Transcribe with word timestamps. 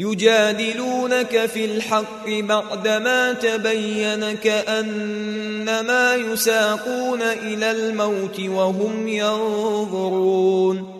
يجادلونك 0.00 1.46
في 1.46 1.64
الحق 1.64 2.28
بعدما 2.28 3.32
تبين 3.32 4.36
كأنما 4.36 6.14
يساقون 6.14 7.22
إلى 7.22 7.70
الموت 7.70 8.40
وهم 8.40 9.08
ينظرون. 9.08 10.99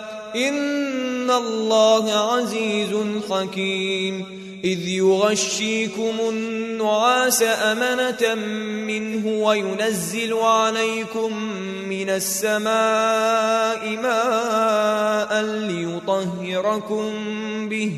إن 0.35 1.31
الله 1.31 2.11
عزيز 2.11 2.89
حكيم 3.29 4.41
إذ 4.63 4.87
يغشيكم 4.87 6.13
النعاس 6.29 7.43
أمنة 7.43 8.35
منه 8.85 9.27
وينزل 9.27 10.33
عليكم 10.33 11.43
من 11.89 12.09
السماء 12.09 13.89
ماء 14.03 15.41
ليطهركم 15.43 17.09
به 17.69 17.97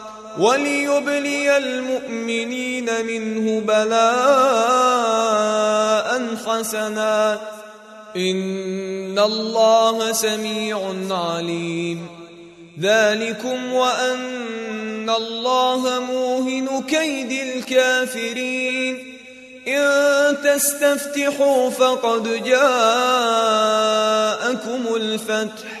وليبلي 0.37 1.57
المؤمنين 1.57 3.05
منه 3.05 3.61
بلاء 3.61 4.01
حسنا. 6.47 7.39
إن 8.15 9.19
الله 9.19 10.11
سميع 10.11 10.93
عليم. 11.11 12.07
ذلكم 12.81 13.73
وأن 13.73 15.09
الله 15.09 15.99
موهن 15.99 16.83
كيد 16.87 17.31
الكافرين. 17.31 19.17
إن 19.67 20.37
تستفتحوا 20.43 21.69
فقد 21.69 22.43
جاءكم 22.43 22.61
الفتح. 24.95 25.80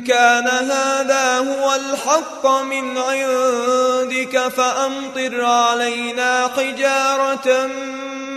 كان 0.00 0.48
هذا 0.48 1.38
هو 1.38 1.74
الحق 1.74 2.46
من 2.46 2.98
عندك 2.98 4.38
فأمطر 4.48 5.44
علينا 5.44 6.48
حجارة 6.56 7.66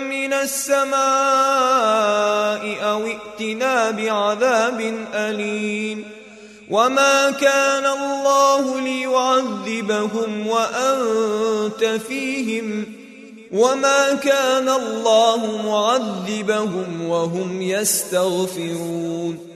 من 0.09 0.33
السماء 0.33 0.97
أو 2.83 3.07
ائتنا 3.07 3.91
بعذاب 3.91 5.05
أليم. 5.13 6.05
وما 6.69 7.31
كان 7.31 7.85
الله 7.85 8.81
ليعذبهم 8.81 10.47
وأنت 10.47 12.01
فيهم. 12.07 12.85
وما 13.51 14.13
كان 14.13 14.69
الله 14.69 15.61
معذبهم 15.65 17.09
وهم 17.09 17.61
يستغفرون. 17.61 19.46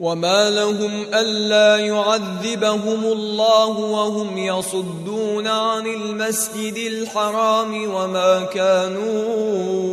وما 0.00 0.50
لهم 0.50 1.06
الا 1.14 1.76
يعذبهم 1.76 3.04
الله 3.04 3.78
وهم 3.78 4.38
يصدون 4.38 5.46
عن 5.46 5.86
المسجد 5.86 6.76
الحرام 6.76 7.94
وما 7.94 8.42
كانوا 8.54 9.88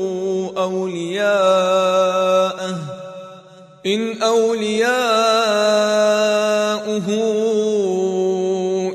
اولياءه 0.57 1.95
ان 3.85 4.21
اولياؤه 4.21 4.85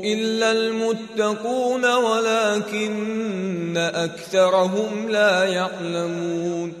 الا 0.03 0.51
المتقون 0.51 1.85
ولكن 1.85 3.77
اكثرهم 3.77 5.09
لا 5.09 5.43
يعلمون 5.43 6.80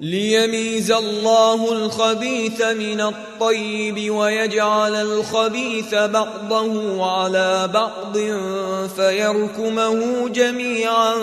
ليميز 0.00 0.92
الله 0.92 1.72
الخبيث 1.72 2.62
من 2.62 3.00
الطيب 3.00 4.10
ويجعل 4.10 4.94
الخبيث 4.94 5.94
بعضه 5.94 7.04
على 7.04 7.70
بعض 7.74 8.18
فيركمه 8.88 10.28
جميعا 10.28 11.14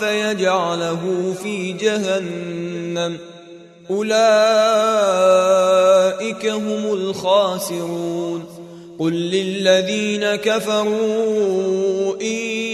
فيجعله 0.00 1.34
في 1.42 1.72
جهنم. 1.72 3.18
أولئك 3.90 4.16
هم 6.46 6.92
الخاسرون. 6.92 8.44
قل 8.98 9.12
للذين 9.12 10.34
كفروا 10.34 12.14
إن 12.22 12.73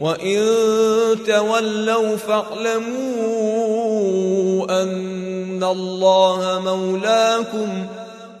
وإن 0.00 0.44
تولوا 1.26 2.16
فاعلموا 2.16 2.86
أن 4.82 5.64
الله 5.64 6.60
مولاكم 6.64 7.86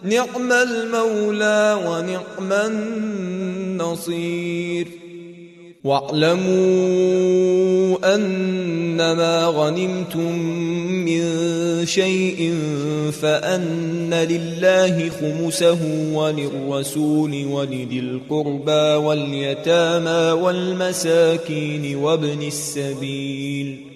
نعم 0.02 0.52
المولى 0.52 1.78
ونعم 1.86 2.52
النصير 3.72 4.88
واعلموا 5.86 7.76
أنما 8.14 9.46
غنمتم 9.46 10.38
من 11.04 11.22
شيء 11.86 12.54
فأن 13.22 14.14
لله 14.14 15.10
خمسه 15.10 15.78
وللرسول 16.12 17.46
ولذي 17.46 17.98
القربى 17.98 19.04
واليتامى 19.06 20.42
والمساكين 20.42 21.96
وابن 21.96 22.42
السبيل 22.42 23.95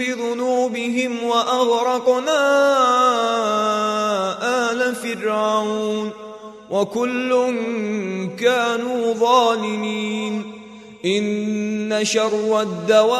بذنوبهم 0.00 1.24
وأغرقنا 1.24 2.40
آل 4.72 4.94
فرعون 4.94 6.10
وكل 6.70 7.54
كانوا 8.38 9.14
ظالمين 9.14 10.60
إن 11.04 11.98
شر 12.02 12.60
الدواب 12.60 13.10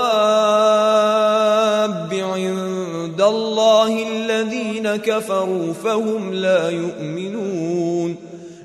عند 2.13 3.21
الله 3.21 4.07
الذين 4.09 4.97
كفروا 4.97 5.73
فهم 5.73 6.35
لا 6.35 6.71
يؤمنون 6.71 8.17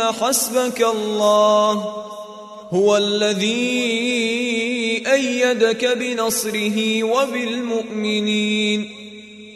حسبك 0.00 0.82
الله 0.82 1.72
هو 2.72 2.96
الذي 2.96 3.56
أيدك 5.12 5.84
بنصره 5.84 7.02
وبالمؤمنين 7.02 8.90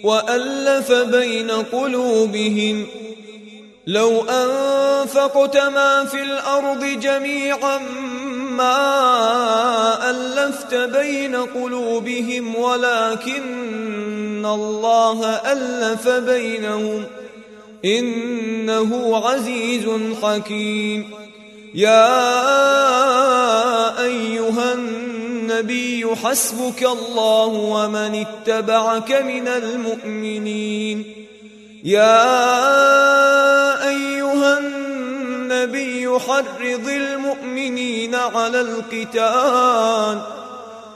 وألف 0.05 0.93
بين 0.93 1.51
قلوبهم 1.51 2.87
لو 3.87 4.25
أنفقت 4.25 5.57
ما 5.57 6.05
في 6.05 6.23
الأرض 6.23 6.85
جميعا 6.85 7.79
ما 8.51 10.11
ألفت 10.11 10.75
بين 10.75 11.37
قلوبهم 11.37 12.57
ولكن 12.57 14.47
الله 14.47 15.27
ألف 15.27 16.09
بينهم 16.09 17.05
إنه 17.85 19.17
عزيز 19.27 19.89
حكيم. 20.23 21.11
يا 21.75 22.11
أيها 24.05 24.73
النبي 24.73 26.07
حسبك 26.23 26.83
الله 26.83 27.47
ومن 27.47 28.27
اتبعك 28.27 29.13
من 29.13 29.49
المؤمنين. 29.49 31.27
يا 31.85 32.29
أيها 33.89 34.59
النبي 34.59 36.19
حرض 36.19 36.89
المؤمنين 36.89 38.15
على 38.15 38.61
القتال. 38.61 40.21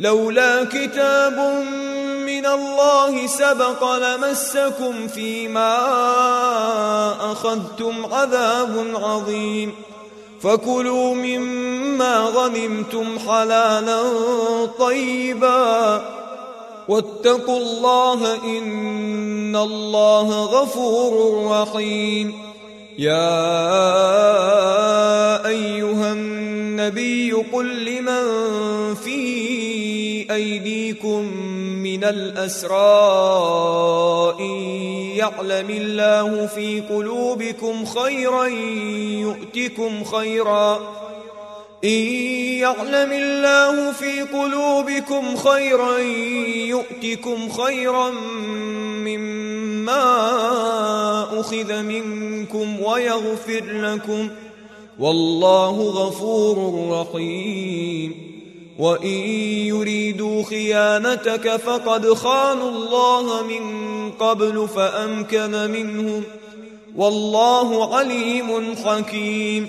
لولا 0.00 0.64
كتاب 0.64 1.38
من 2.26 2.46
الله 2.46 3.26
سبق 3.26 3.96
لمسكم 3.96 5.08
فيما 5.08 5.76
أخذتم 7.32 8.06
عذاب 8.12 8.86
عظيم. 8.94 9.74
فكلوا 10.42 11.14
مما 11.14 12.18
غنمتم 12.18 13.18
حلالا 13.18 14.02
طيبا. 14.78 16.02
واتقوا 16.88 17.58
الله 17.58 18.34
إن 18.44 19.56
الله 19.56 20.44
غفور 20.44 21.46
رحيم. 21.50 22.50
يا 22.98 23.36
أيها 25.46 26.12
النبي 26.12 27.32
قل 27.32 27.84
لمن 27.84 28.24
في 28.94 29.69
أيديكم 30.40 31.22
من 31.82 32.04
الأسرى 32.04 32.80
يعلم 35.16 35.70
الله 35.70 36.46
في 36.46 36.80
قلوبكم 36.80 37.84
خيرا 37.84 38.46
يؤتكم 39.26 40.04
خيرا. 40.04 40.80
إن 41.84 42.02
يعلم 42.64 43.12
الله 43.12 43.92
في 43.92 44.22
قلوبكم 44.22 45.36
خيرا 45.36 45.98
يؤتكم 46.68 47.48
خيرا 47.48 48.10
مما 49.04 50.04
أخذ 51.40 51.82
منكم 51.82 52.82
ويغفر 52.82 53.64
لكم. 53.64 54.28
والله 54.98 55.80
غفور 55.80 56.88
رحيم. 56.90 58.29
وإن 58.80 59.18
يريدوا 59.68 60.44
خيانتك 60.44 61.56
فقد 61.56 62.14
خانوا 62.14 62.70
الله 62.70 63.42
من 63.42 63.64
قبل 64.10 64.68
فأمكن 64.68 65.70
منهم 65.70 66.22
والله 66.96 67.96
عليم 67.96 68.76
حكيم 68.84 69.68